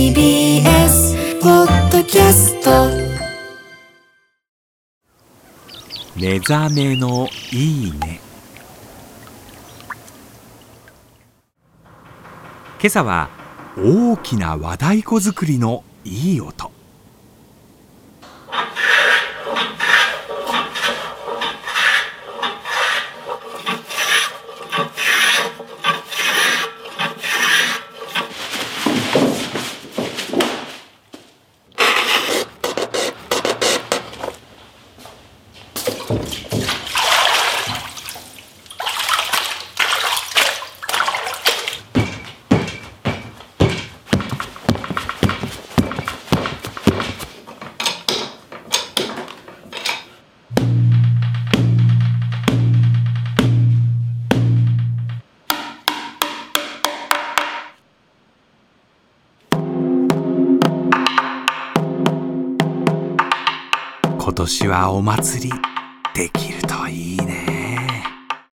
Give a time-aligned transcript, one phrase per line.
[0.00, 2.70] TBS ポッドキャスト。
[6.18, 8.18] 目覚めのいいね。
[12.80, 13.28] 今朝は
[13.76, 16.79] 大きな和太鼓作りのいい音。
[36.10, 36.18] 今
[64.34, 65.69] 年はお祭り。
[66.14, 67.49] できるといいね。